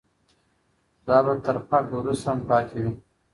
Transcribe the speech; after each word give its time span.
دا 1.05 1.17
به 1.25 1.33
تر 1.45 1.55
فرد 1.67 1.87
وروسته 1.93 2.27
هم 2.31 2.39
پاتې 2.49 2.77
وي. 2.83 2.91